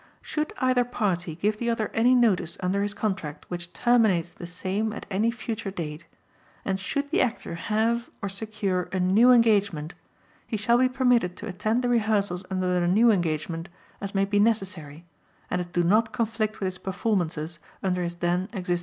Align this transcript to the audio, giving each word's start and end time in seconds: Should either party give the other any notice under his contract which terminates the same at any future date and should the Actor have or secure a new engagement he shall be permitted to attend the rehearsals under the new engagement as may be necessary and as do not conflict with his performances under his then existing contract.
Should 0.23 0.51
either 0.57 0.83
party 0.83 1.35
give 1.35 1.59
the 1.59 1.69
other 1.69 1.89
any 1.93 2.15
notice 2.15 2.57
under 2.59 2.81
his 2.81 2.95
contract 2.95 3.45
which 3.49 3.71
terminates 3.71 4.33
the 4.33 4.47
same 4.47 4.93
at 4.93 5.05
any 5.11 5.29
future 5.29 5.69
date 5.69 6.07
and 6.65 6.79
should 6.79 7.11
the 7.11 7.21
Actor 7.21 7.53
have 7.69 8.09
or 8.19 8.27
secure 8.27 8.89
a 8.91 8.99
new 8.99 9.31
engagement 9.31 9.93
he 10.47 10.57
shall 10.57 10.79
be 10.79 10.89
permitted 10.89 11.37
to 11.37 11.45
attend 11.47 11.83
the 11.83 11.89
rehearsals 11.89 12.43
under 12.49 12.79
the 12.79 12.87
new 12.87 13.11
engagement 13.11 13.69
as 14.01 14.15
may 14.15 14.25
be 14.25 14.39
necessary 14.39 15.05
and 15.51 15.61
as 15.61 15.67
do 15.67 15.83
not 15.83 16.11
conflict 16.11 16.59
with 16.59 16.65
his 16.65 16.79
performances 16.79 17.59
under 17.83 18.01
his 18.01 18.15
then 18.15 18.45
existing 18.53 18.59
contract. 18.59 18.79